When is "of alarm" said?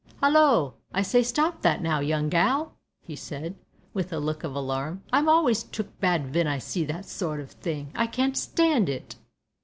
4.43-5.03